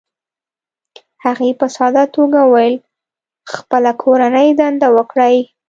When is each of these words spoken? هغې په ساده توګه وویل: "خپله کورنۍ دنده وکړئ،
هغې 1.23 1.49
په 1.59 1.65
ساده 1.75 2.03
توګه 2.15 2.39
وویل: 2.45 2.75
"خپله 3.55 3.91
کورنۍ 4.01 4.47
دنده 4.59 4.87
وکړئ، 4.97 5.37